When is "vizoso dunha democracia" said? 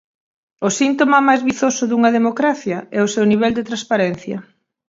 1.49-2.77